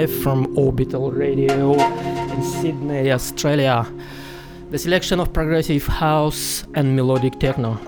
[0.00, 3.86] live from Orbital Radio in Sydney, Australia.
[4.70, 7.78] The selection of progressive house and melodic techno.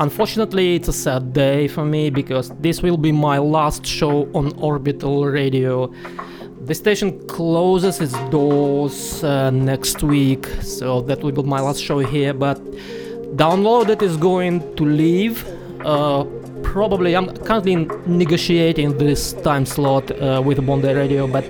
[0.00, 4.52] Unfortunately, it's a sad day for me because this will be my last show on
[4.58, 5.94] Orbital Radio.
[6.64, 12.00] The station closes its doors uh, next week, so that will be my last show
[12.00, 12.34] here.
[12.34, 12.58] But
[13.36, 15.46] Downloaded is going to leave.
[15.84, 16.24] Uh,
[16.74, 21.46] probably, I'm currently negotiating this time slot uh, with Bondi Radio, but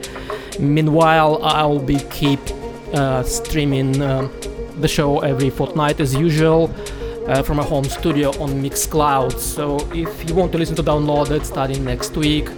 [0.60, 2.40] meanwhile, I'll be keep
[2.92, 4.28] uh, streaming uh,
[4.80, 6.70] the show every fortnight as usual
[7.26, 9.38] uh, from a home studio on Mixcloud.
[9.38, 12.50] So if you want to listen to Downloaded starting next week,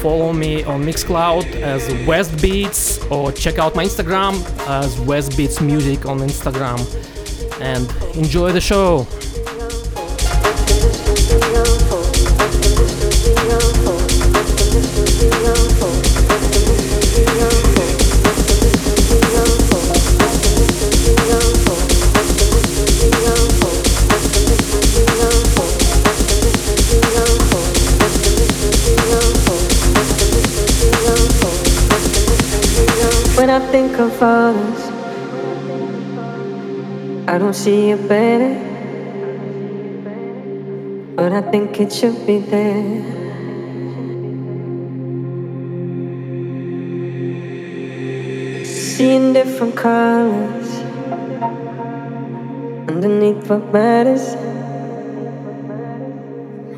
[0.00, 4.34] follow me on Mixcloud as West Beats or check out my Instagram
[4.68, 6.78] as West Beats Music on Instagram
[7.60, 9.04] and enjoy the show.
[34.20, 34.50] I
[37.38, 38.52] don't see it better,
[41.14, 43.04] but I think it should be there.
[48.64, 50.80] Seeing different colors
[52.88, 54.34] underneath what matters,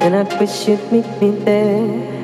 [0.03, 2.20] and I wish you'd meet me there.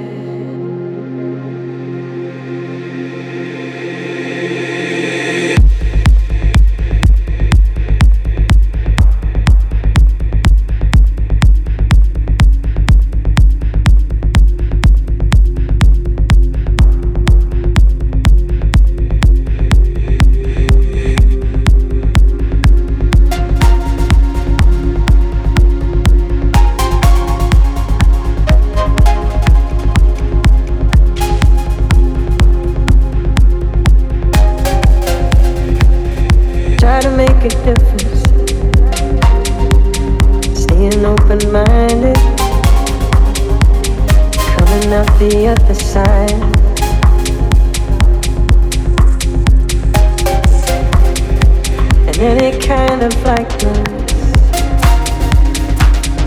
[52.18, 53.88] Any kind of likeness,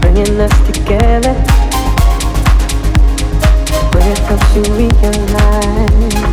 [0.01, 1.33] bringing us together.
[3.93, 6.28] When it helps you realize.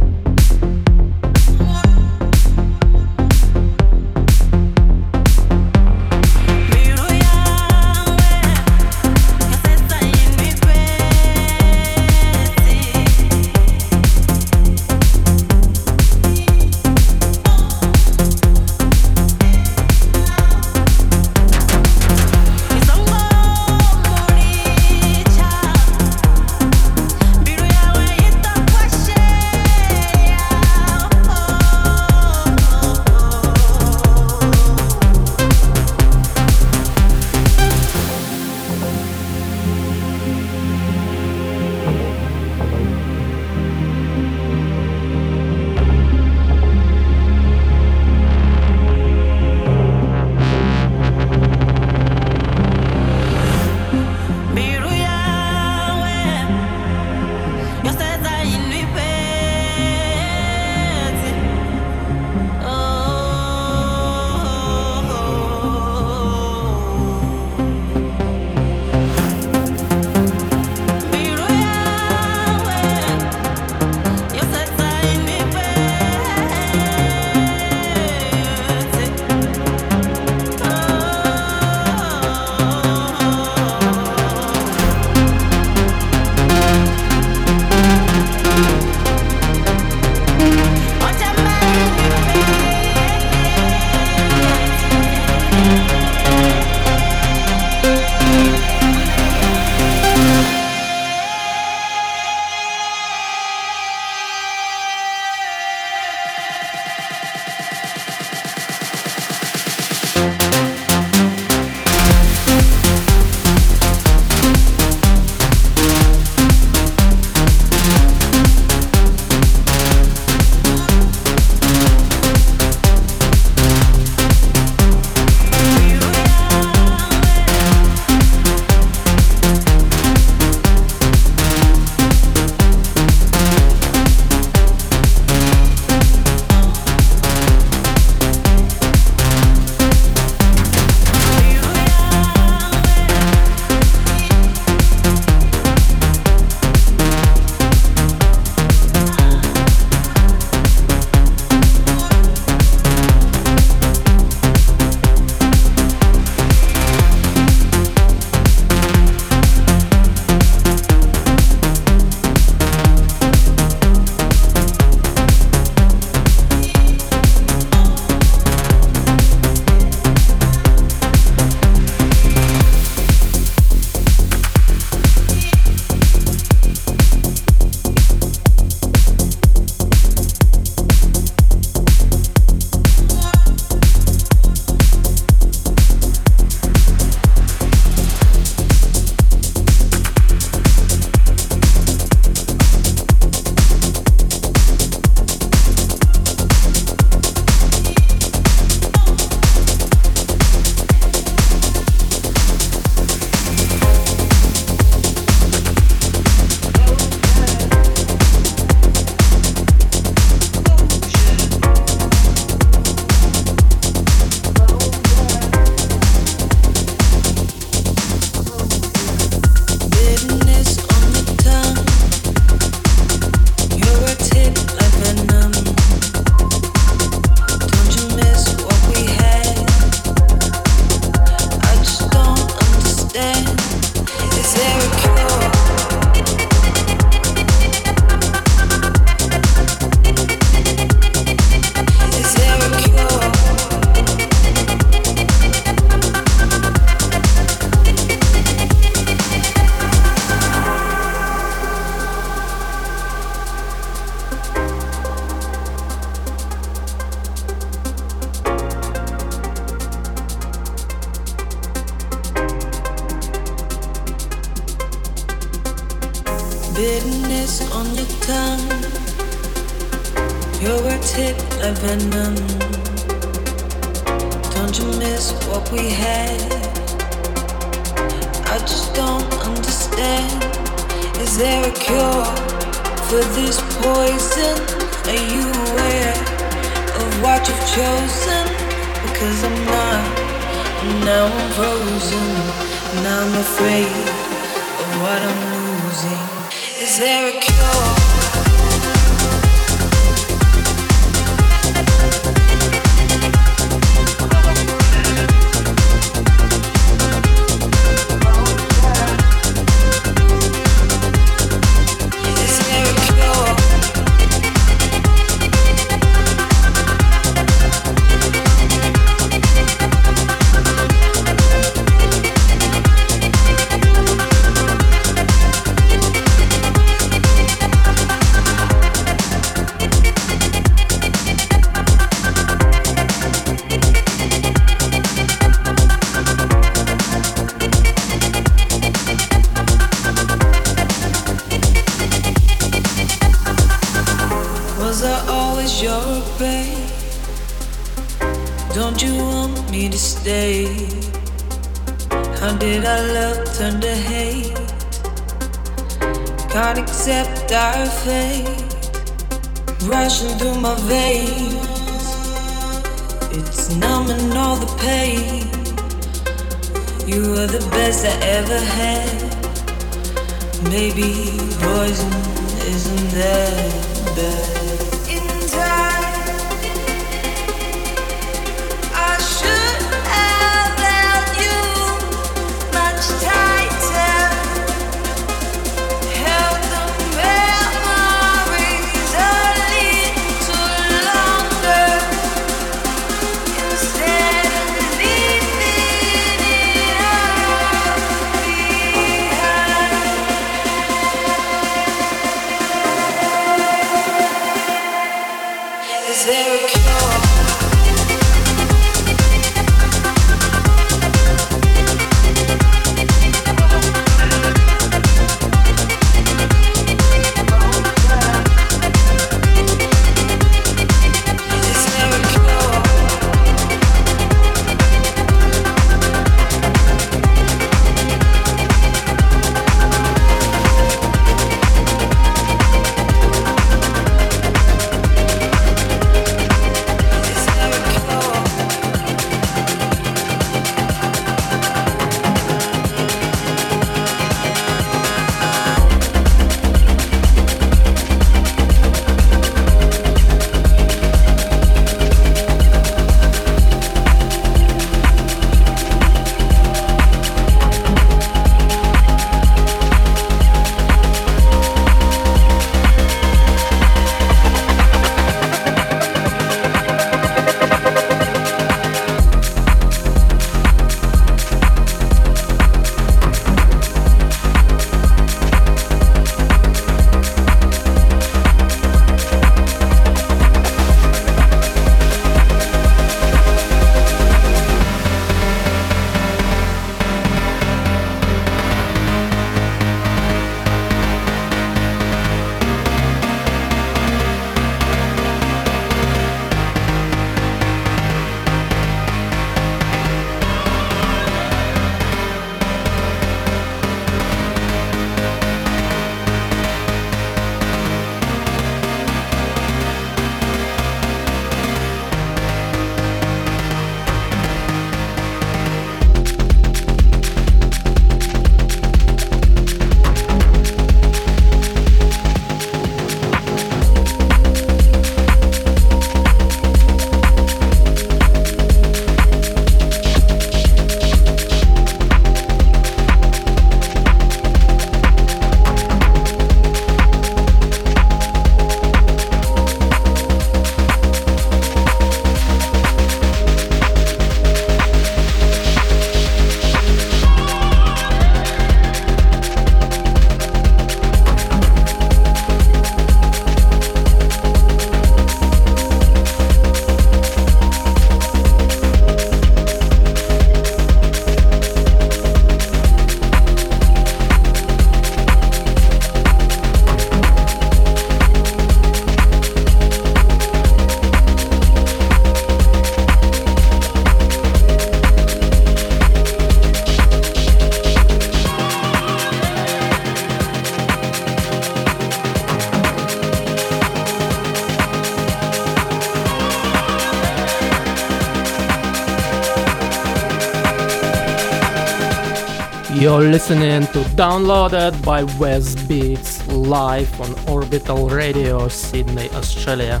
[593.34, 600.00] Listening to Downloaded by West Beats live on Orbital Radio, Sydney, Australia.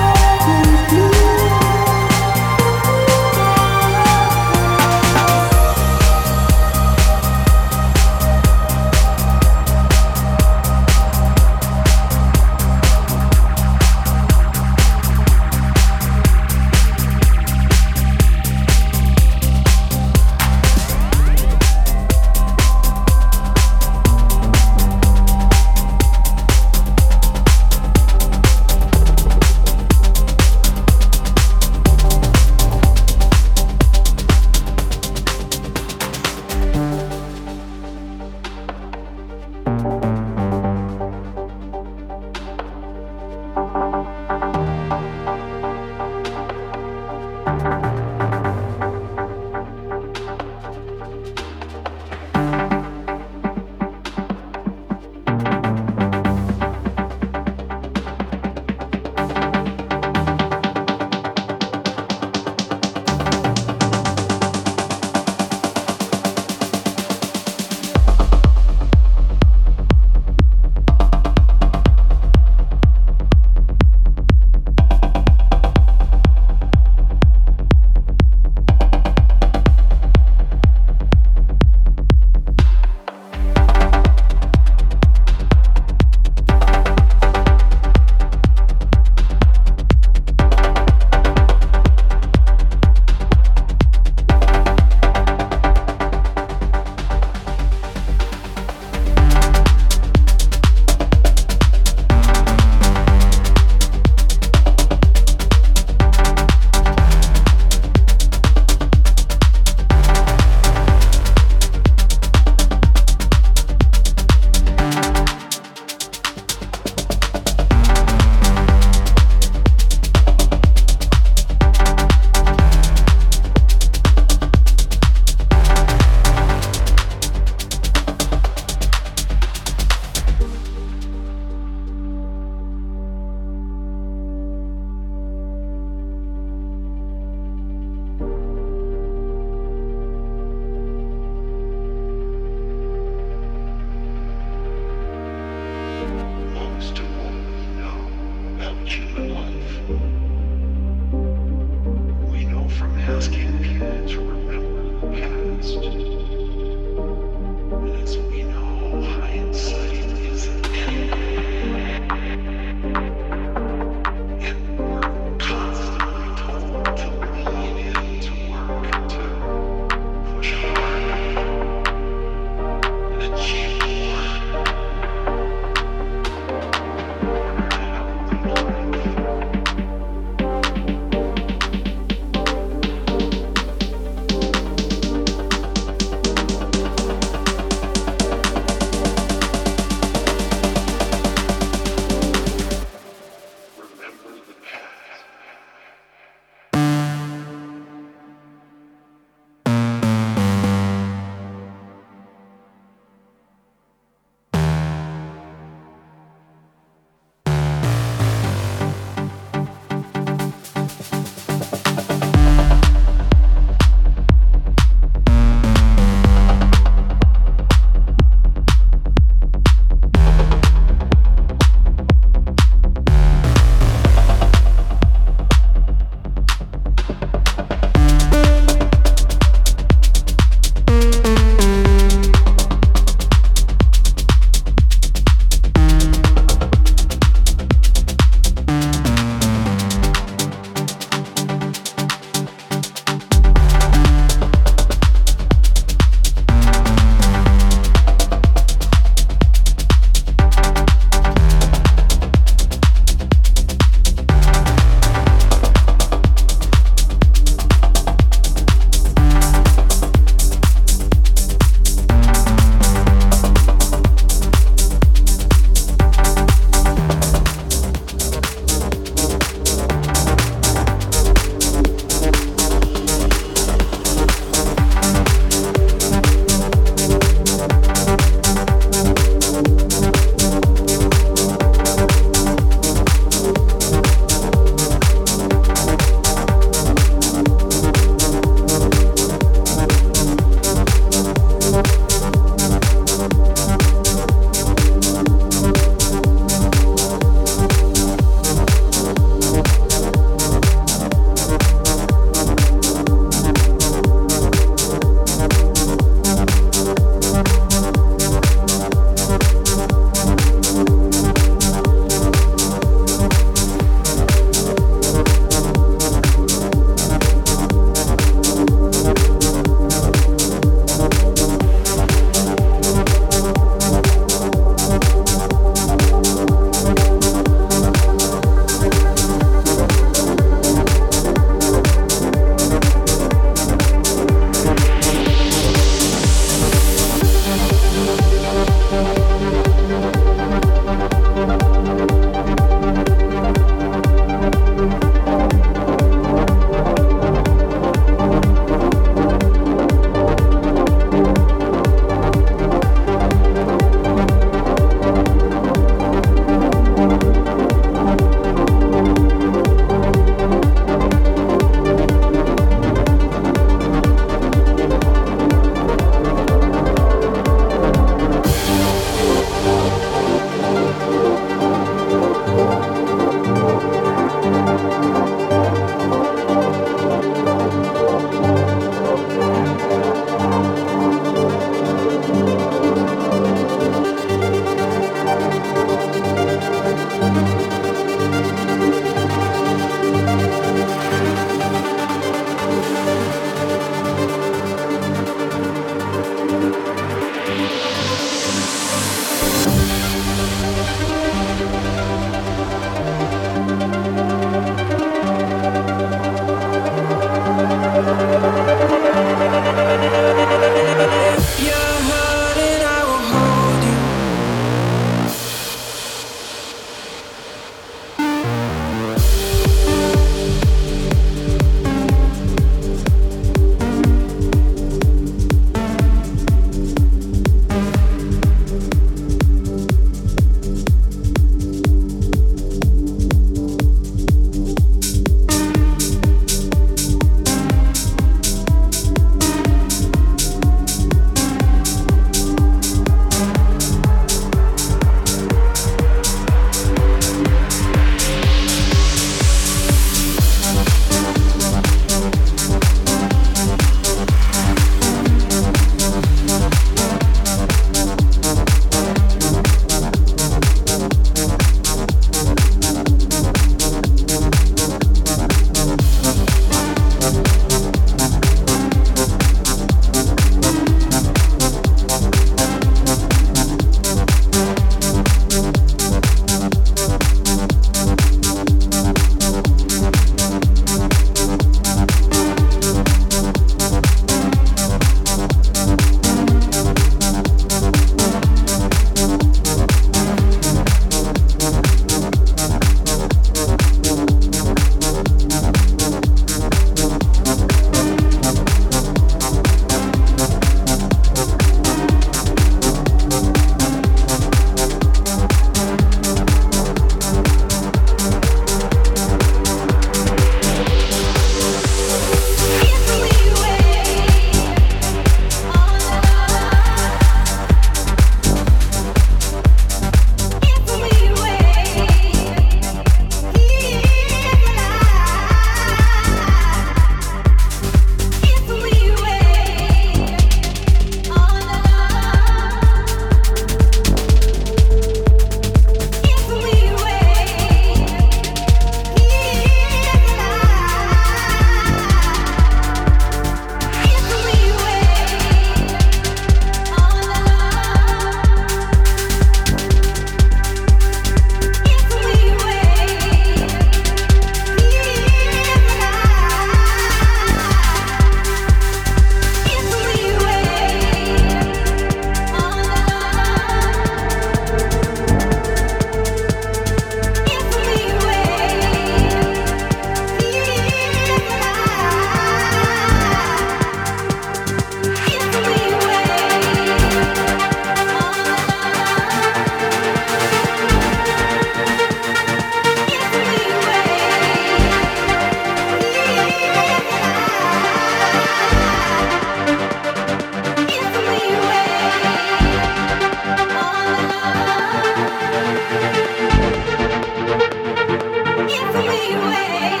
[598.95, 600.00] away.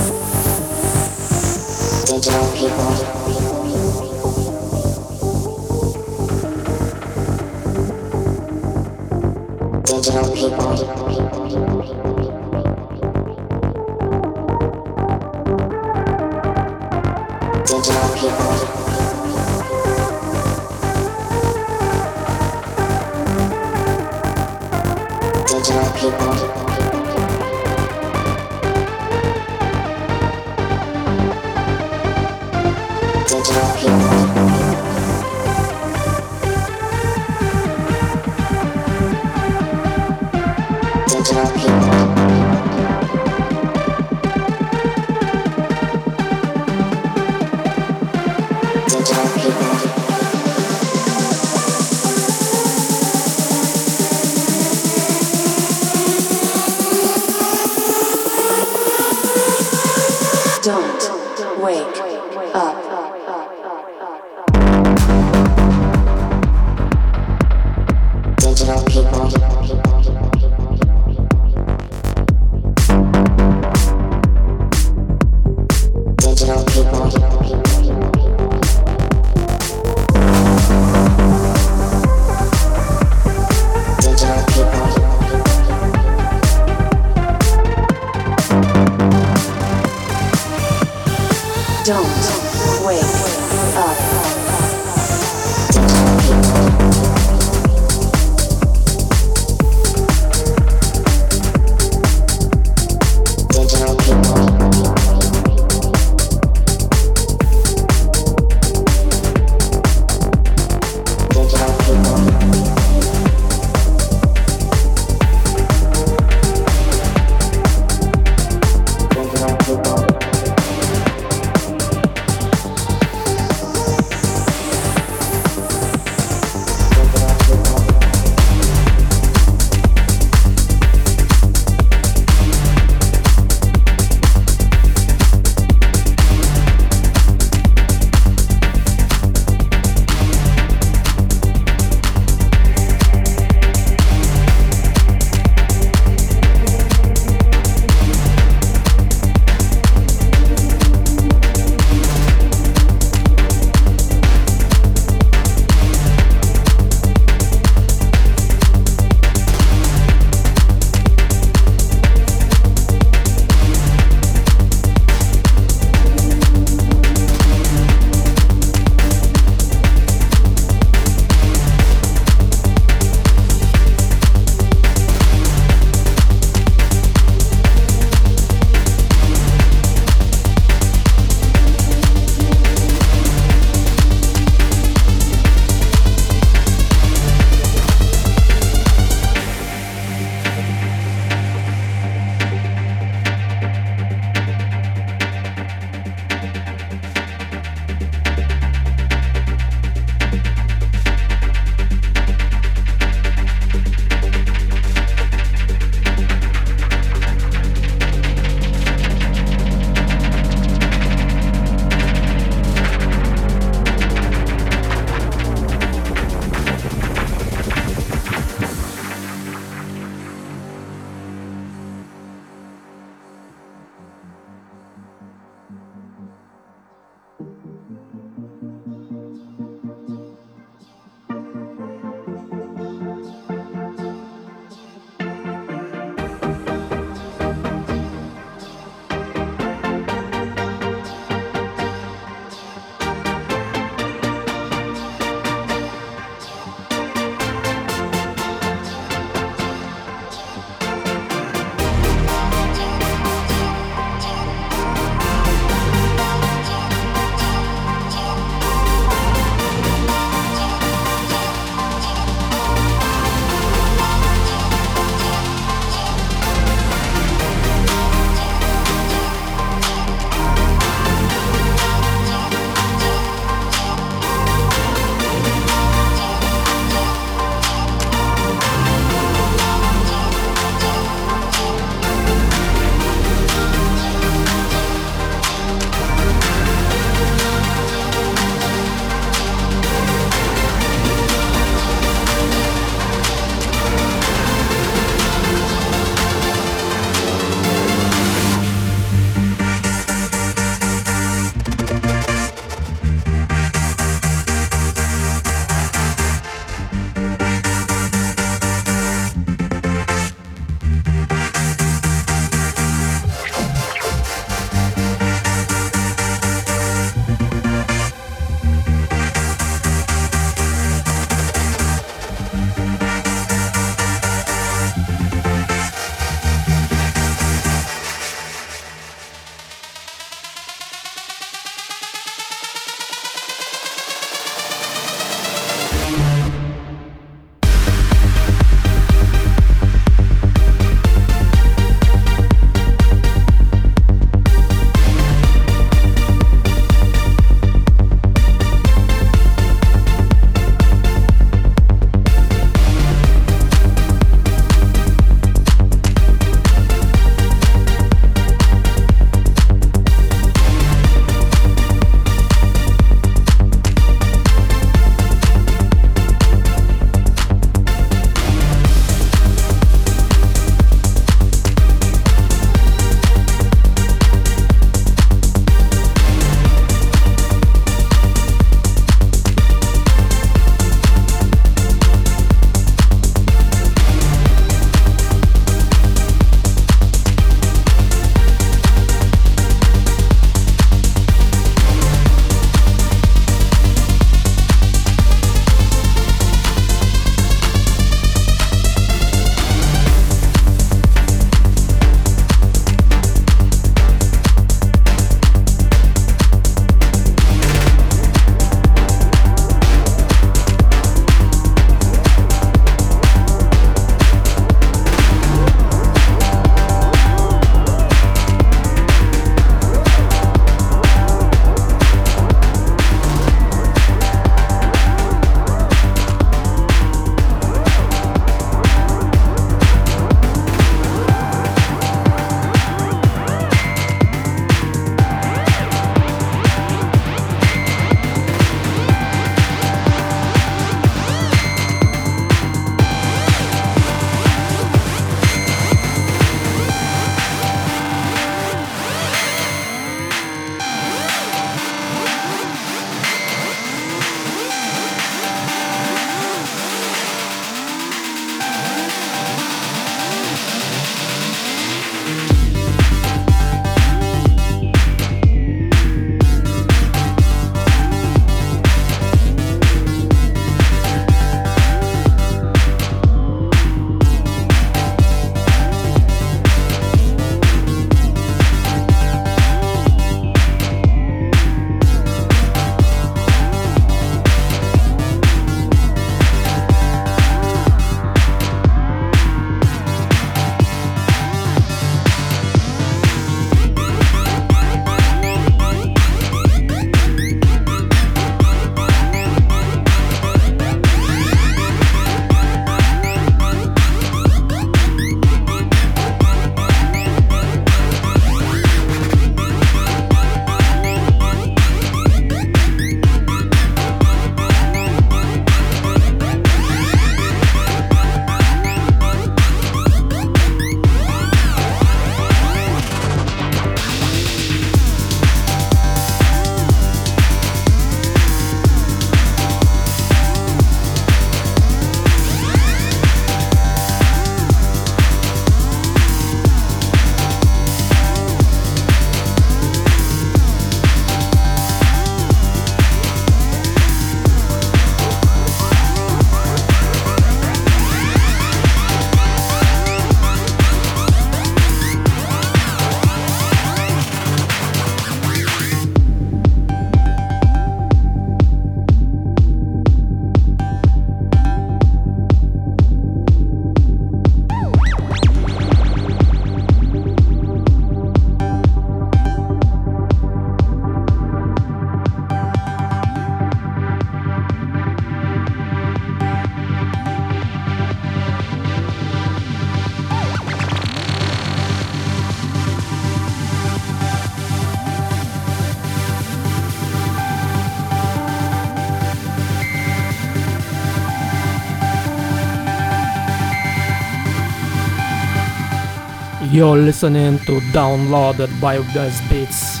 [596.82, 600.00] You're listening to downloaded by Biogas Beats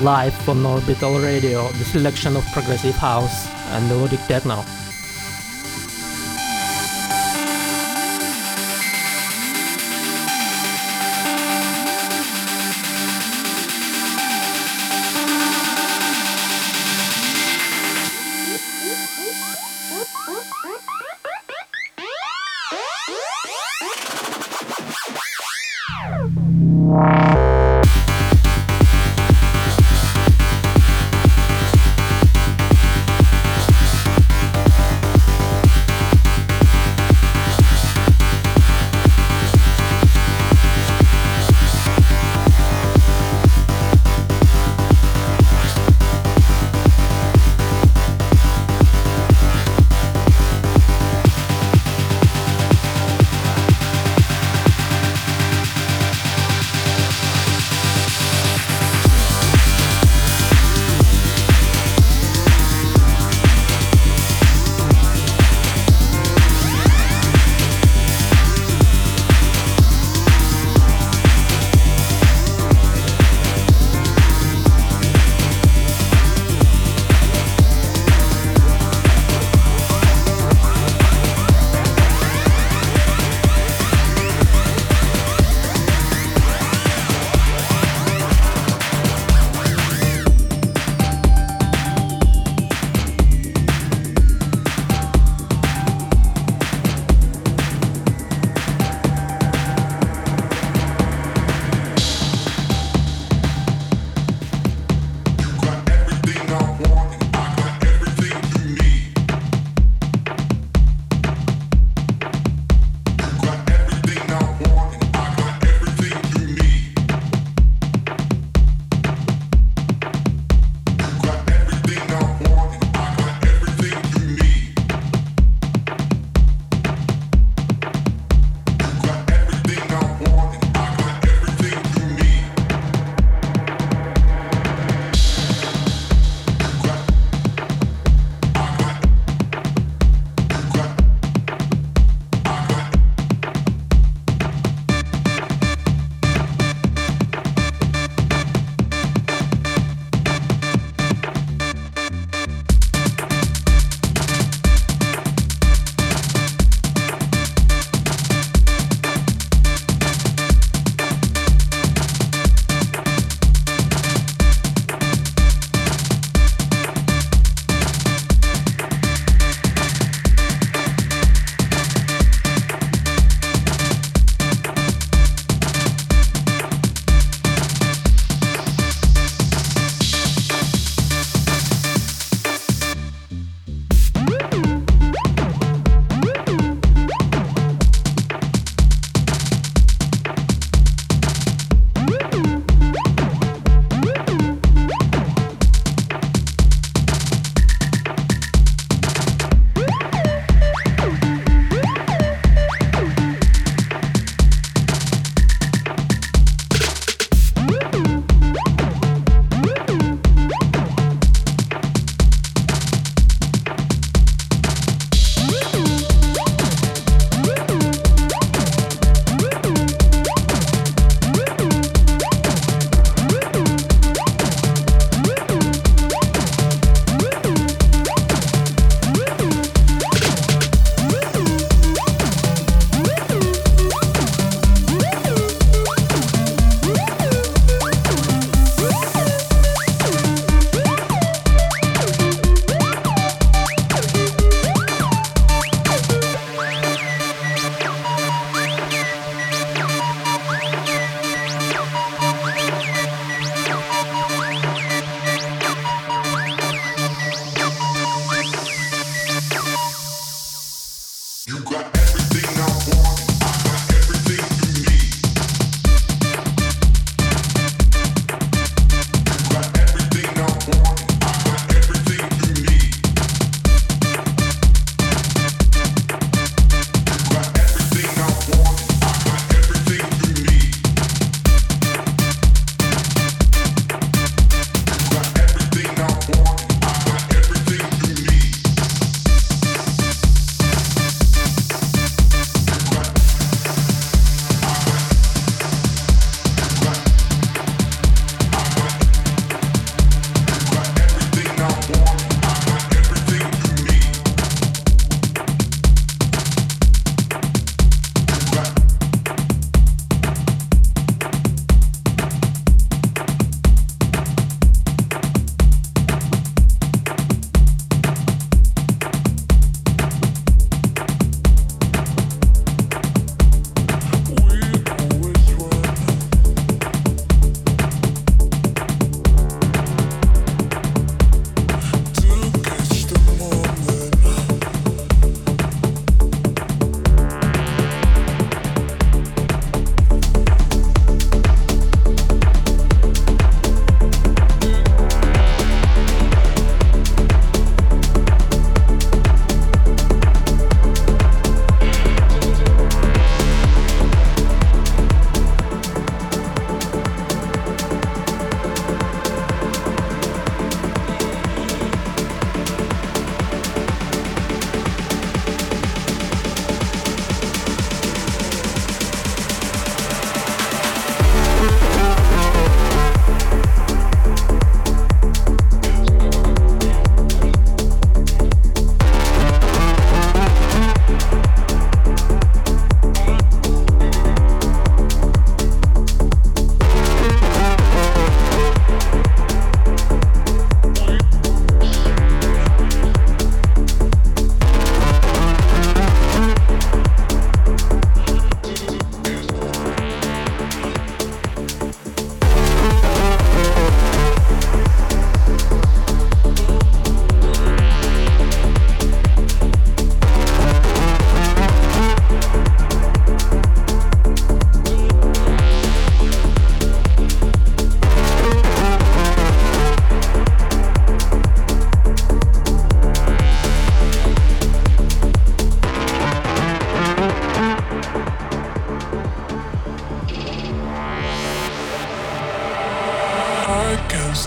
[0.00, 4.64] live on Orbital Radio, the selection of progressive house and melodic techno.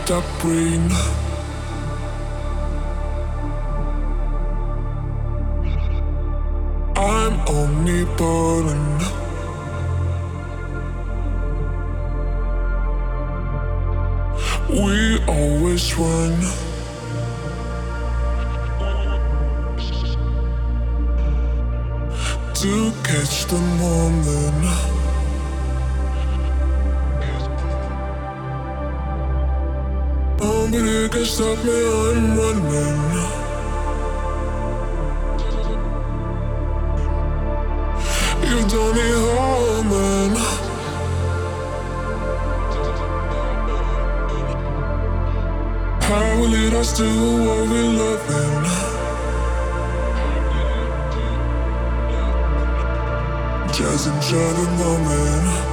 [0.10, 0.90] Up brain.
[6.96, 9.02] I'm omnipotent.
[14.70, 16.40] We always run.
[22.56, 24.93] To catch the moment.
[30.74, 32.64] Nobody can stop me, I'm running.
[38.42, 40.36] You've done it all, man.
[46.02, 48.64] How will lead us to what we're loving?
[53.74, 55.73] Just enjoy the moment.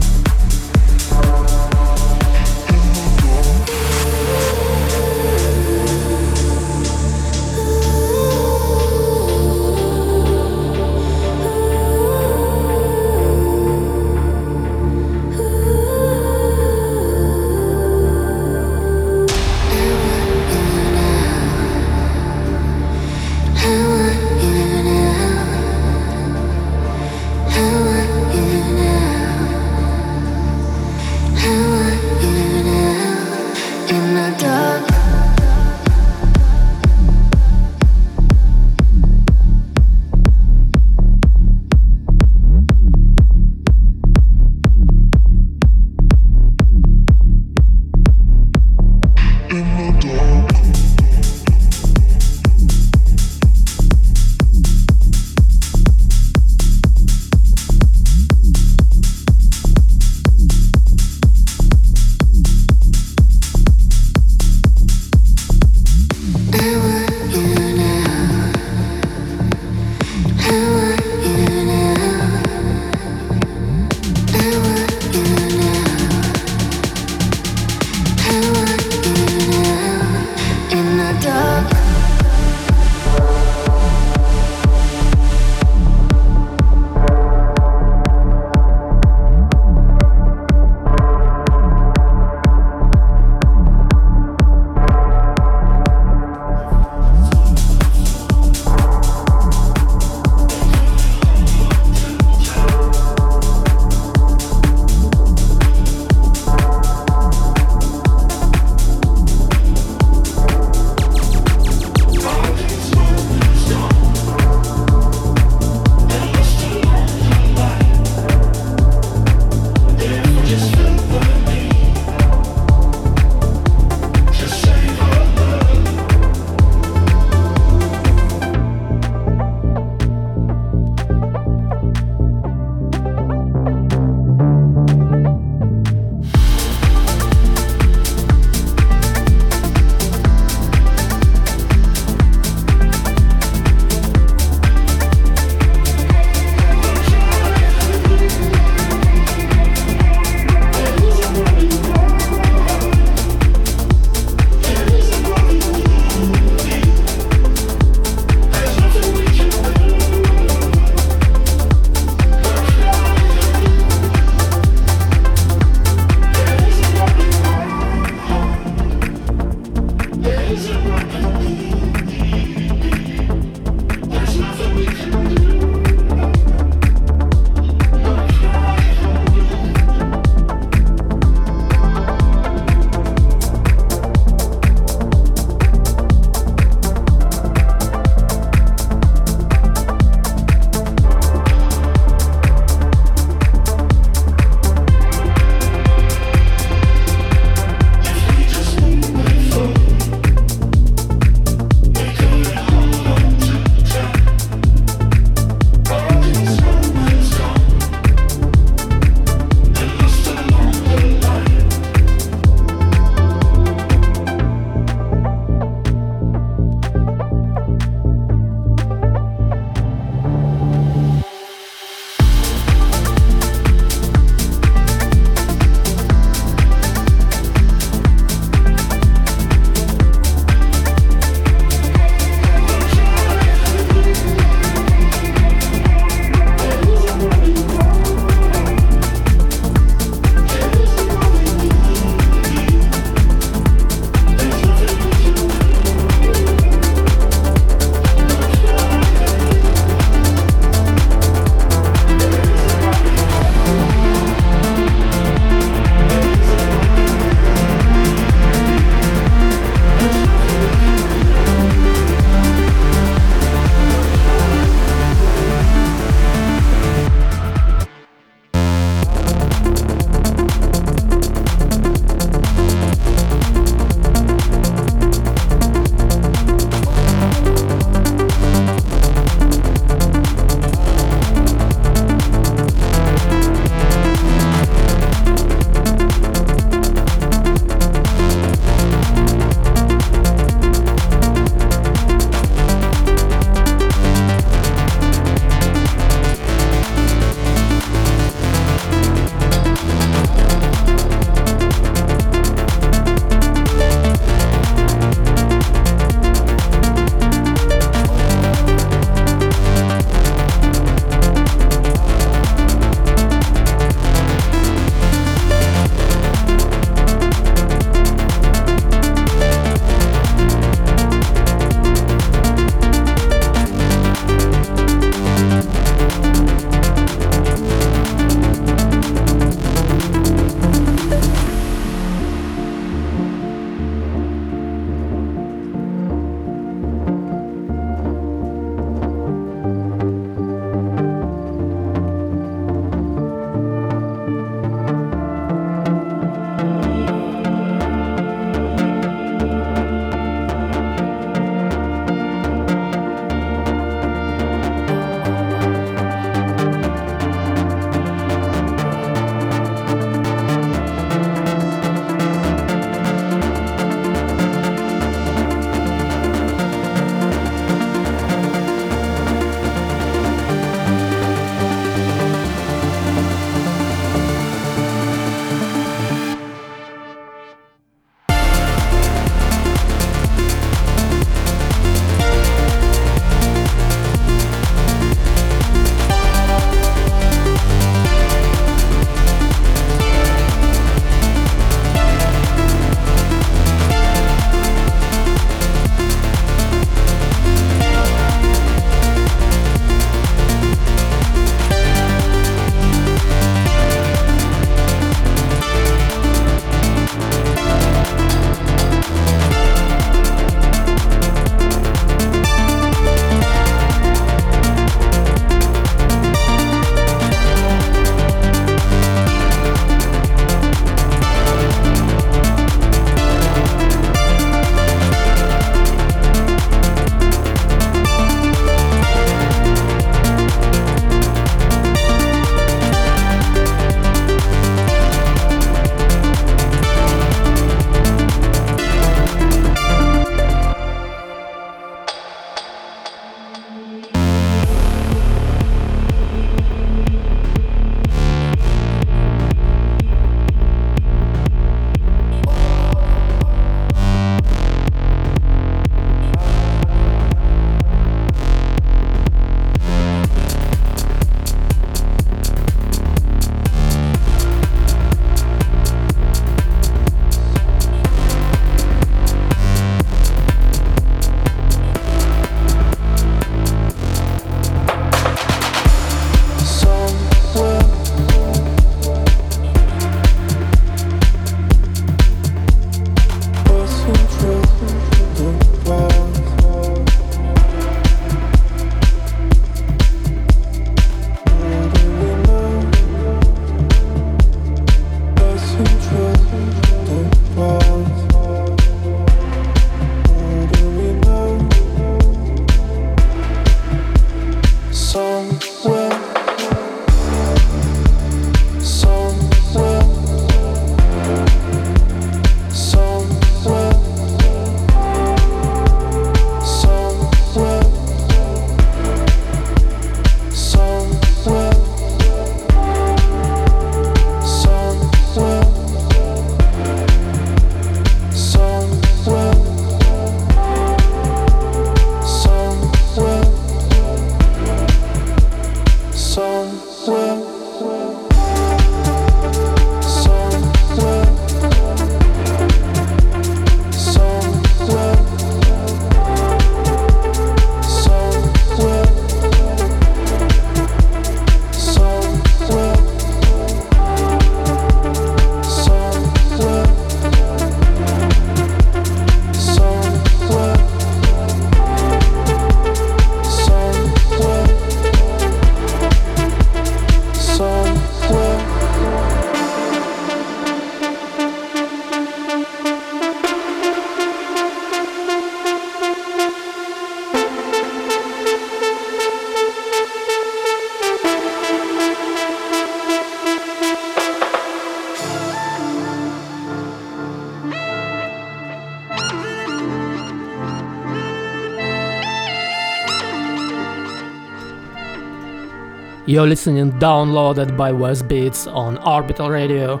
[596.32, 600.00] You're listening downloaded by West Beats on Orbital Radio.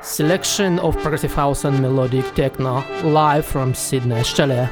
[0.00, 4.70] Selection of progressive house and melodic techno live from Sydney, Australia.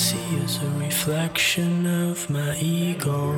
[0.00, 3.34] see is a reflection of my ego.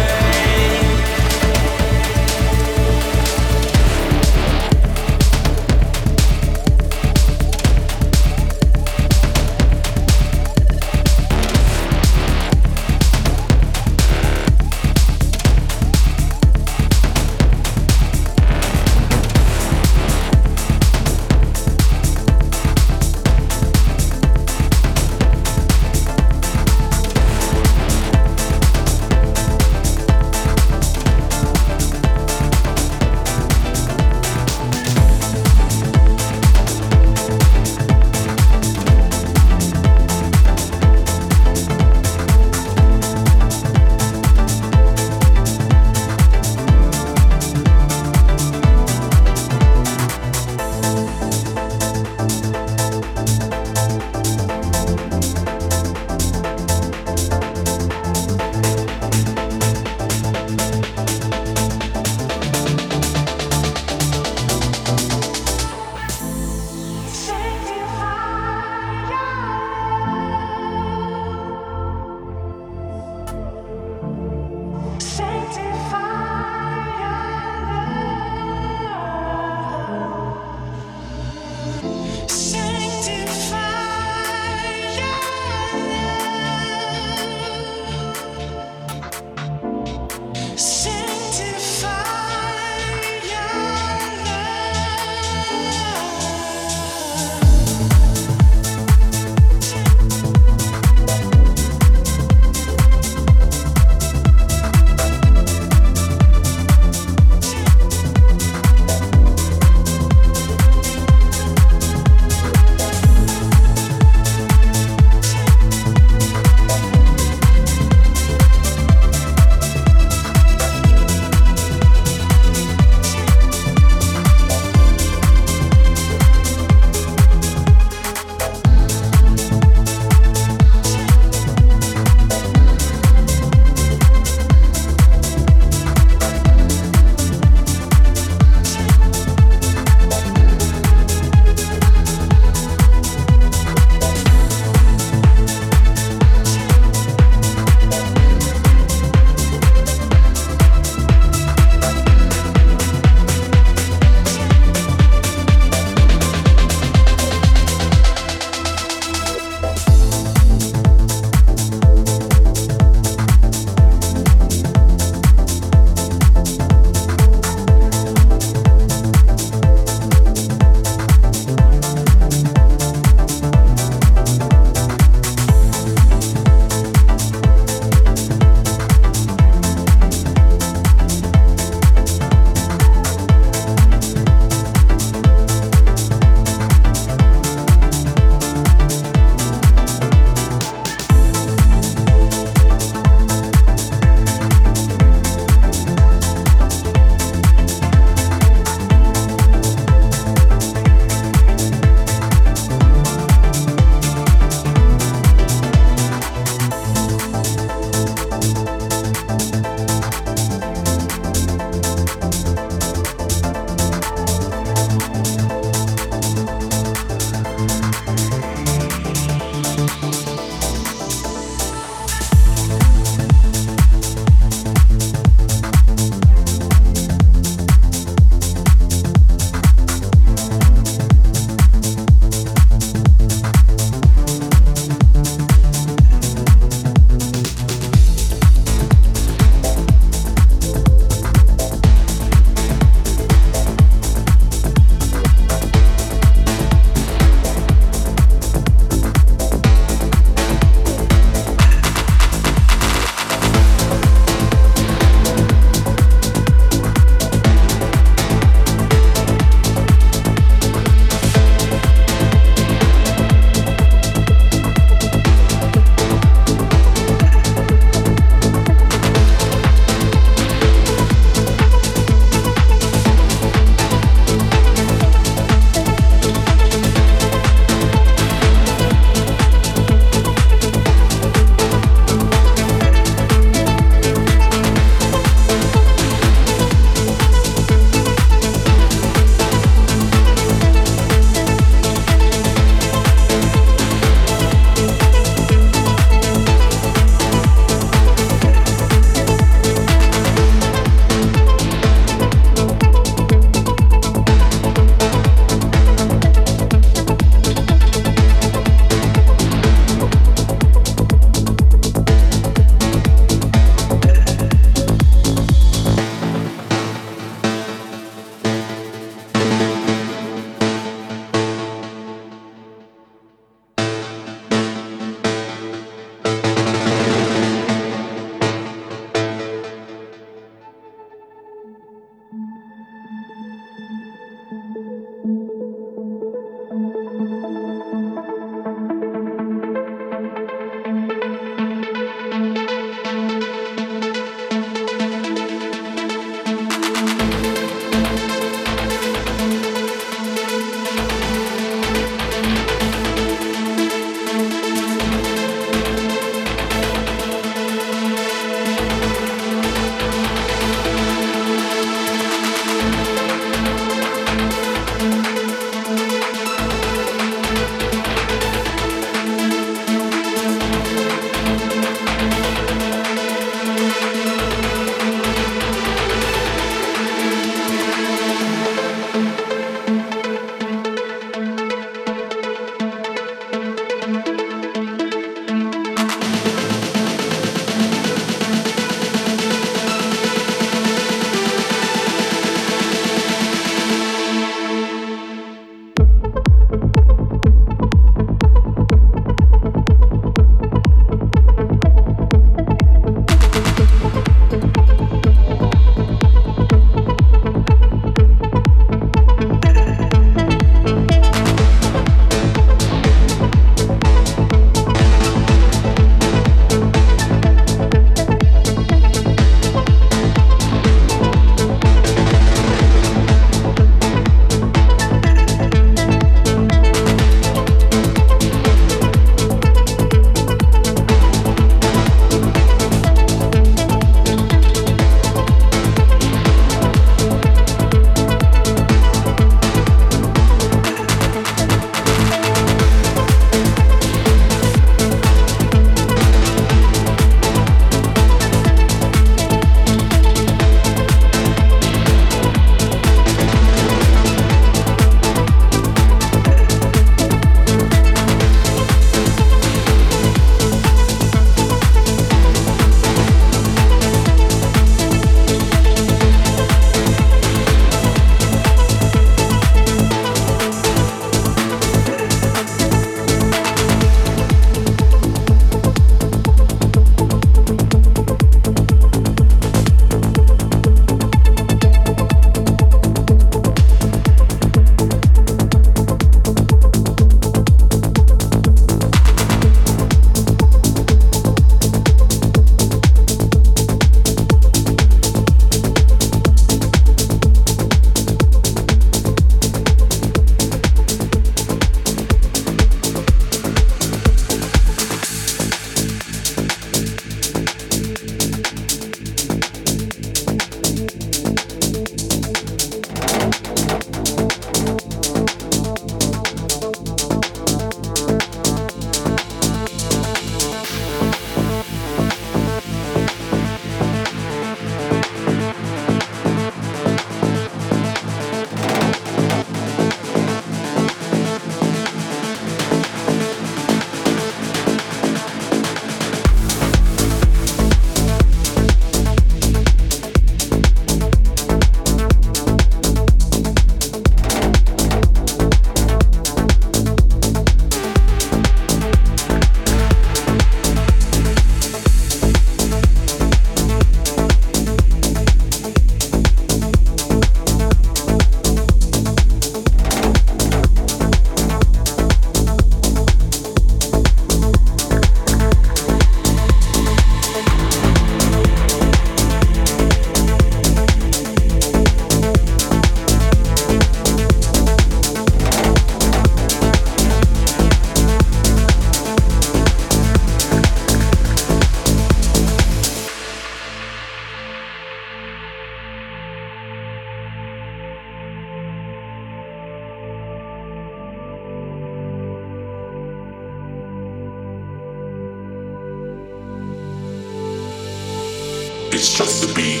[599.20, 600.00] It's just a beat.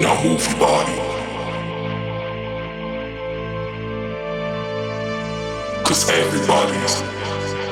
[0.00, 0.96] Now move your body.
[5.84, 7.02] Cause everybody's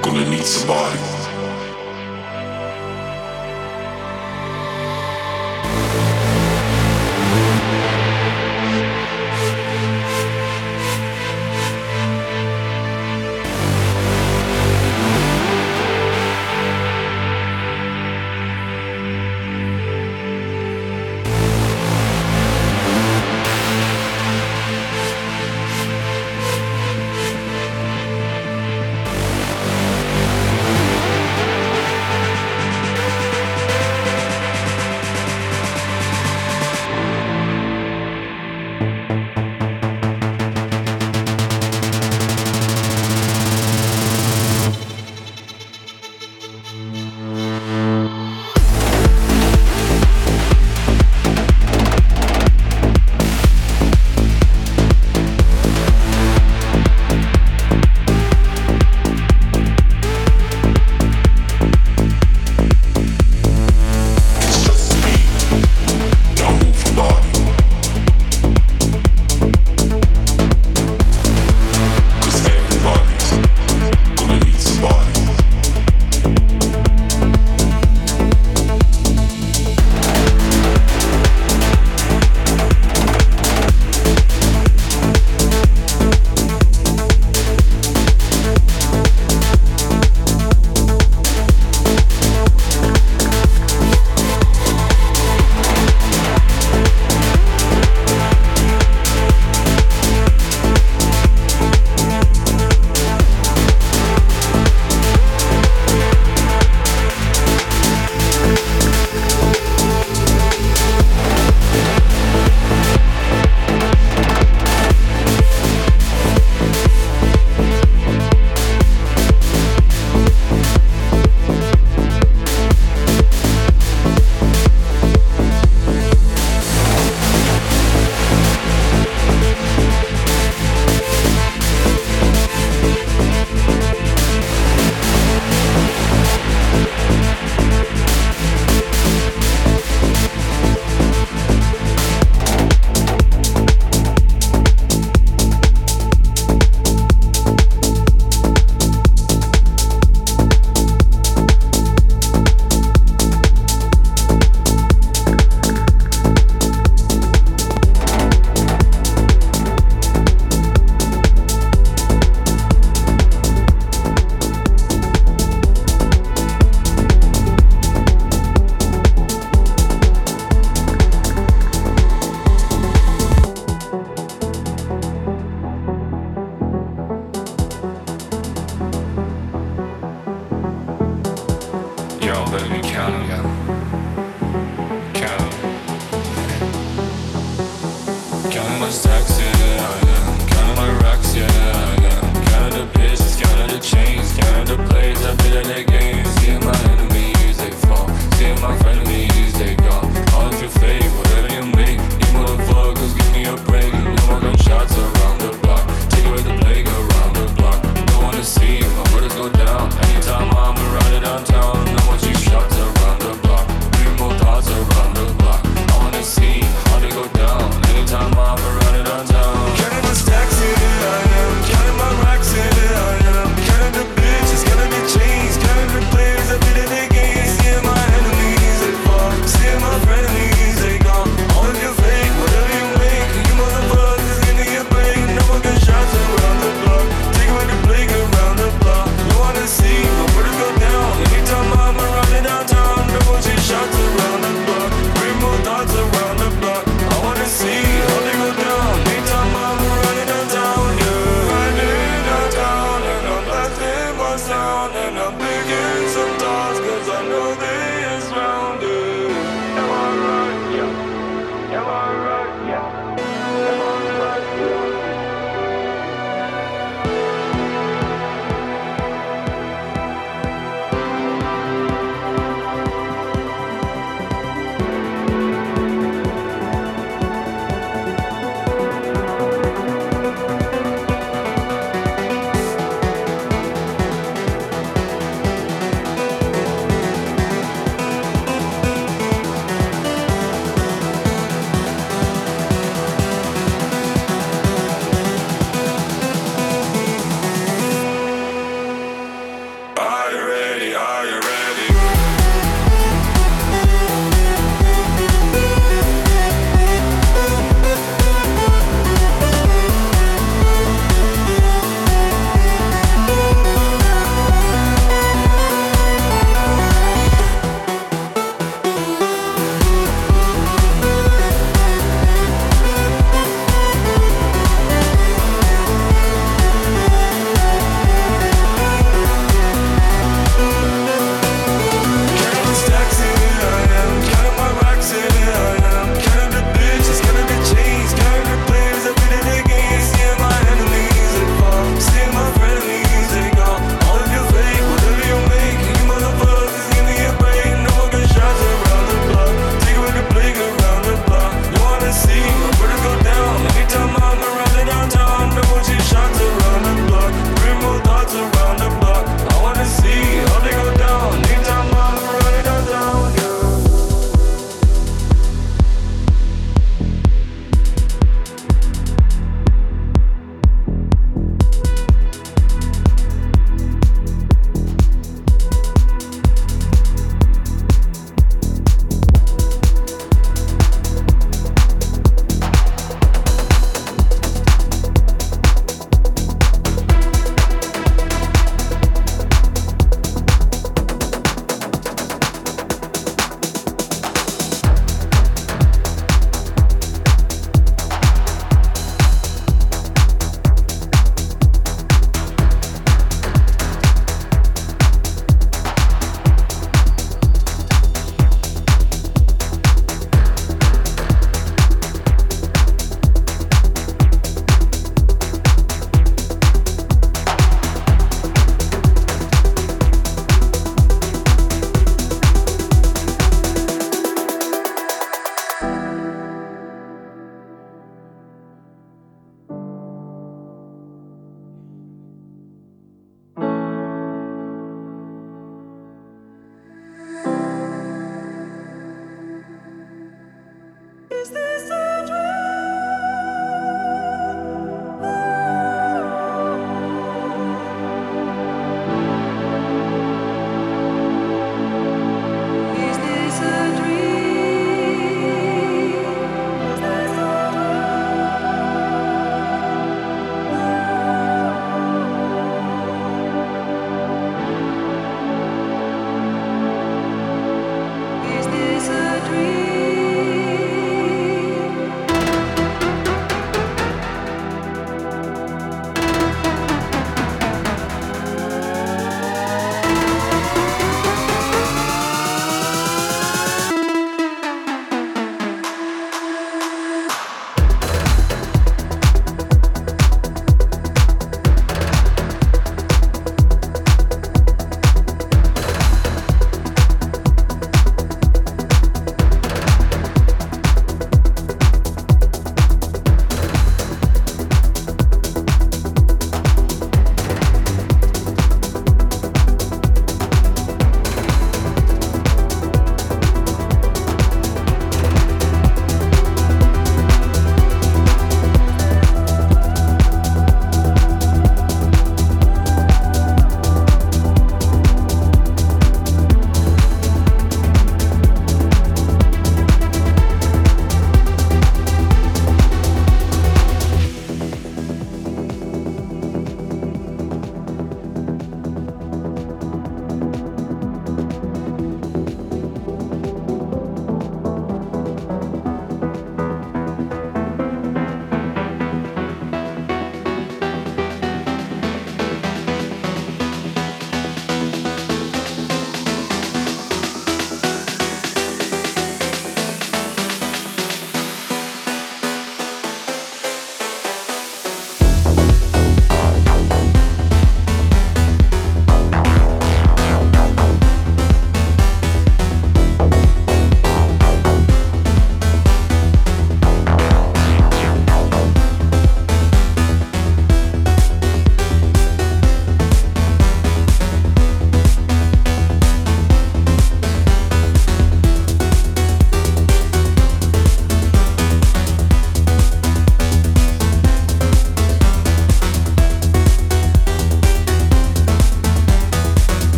[0.00, 1.21] gonna need somebody.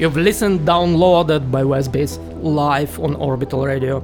[0.00, 3.98] You've listened downloaded by West Beats live on Orbital Radio.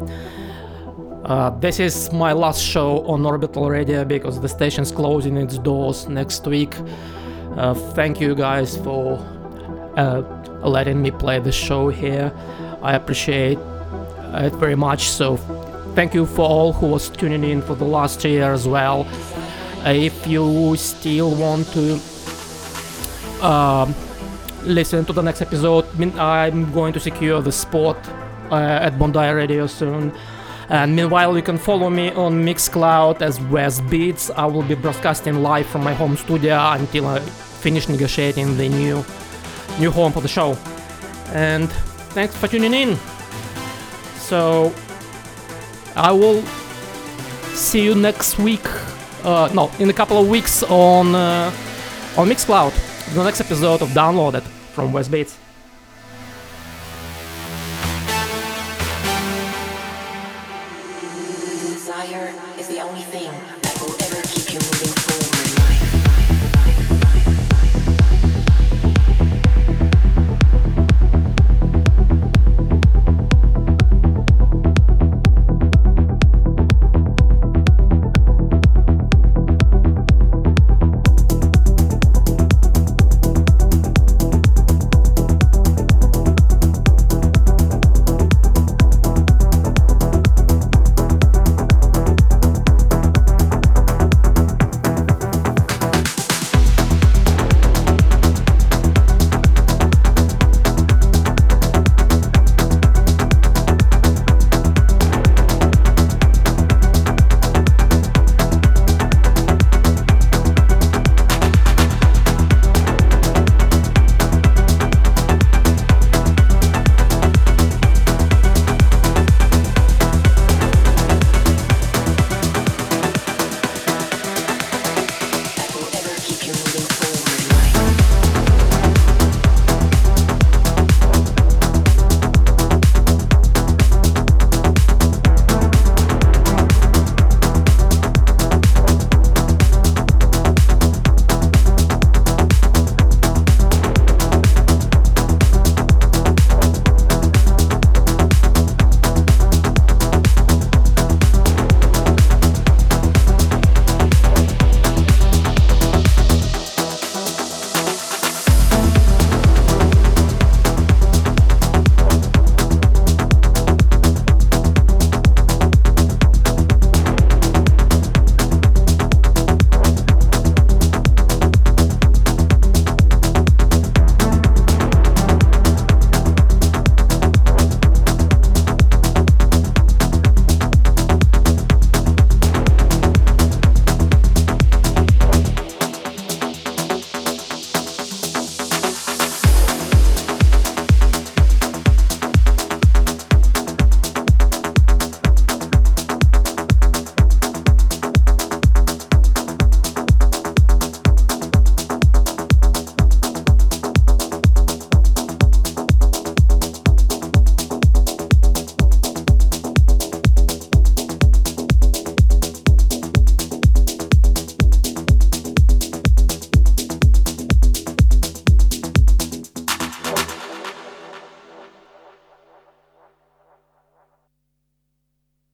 [1.25, 6.07] Uh, this is my last show on Orbital Radio because the station's closing its doors
[6.07, 6.75] next week.
[7.57, 9.17] Uh, thank you guys for
[9.97, 10.21] uh,
[10.69, 12.31] letting me play the show here.
[12.83, 13.57] I appreciate
[14.35, 15.09] it very much.
[15.09, 15.39] So,
[15.95, 19.09] thank you for all who was tuning in for the last year as well.
[19.83, 21.95] Uh, if you still want to
[23.43, 23.95] um,
[24.67, 25.87] listen to the next episode,
[26.19, 27.97] I'm going to secure the spot
[28.51, 30.13] uh, at Bondi Radio soon.
[30.69, 34.31] And meanwhile, you can follow me on Mixcloud as West Beats.
[34.31, 39.05] I will be broadcasting live from my home studio until I finish negotiating the new
[39.79, 40.57] new home for the show.
[41.33, 41.71] And
[42.15, 42.97] thanks for tuning in.
[44.19, 44.75] So
[45.95, 46.43] I will
[47.55, 48.67] see you next week.
[49.23, 51.53] Uh, no, in a couple of weeks on uh,
[52.17, 52.75] on Mixcloud.
[53.15, 55.46] The next episode of Downloaded from West Beats.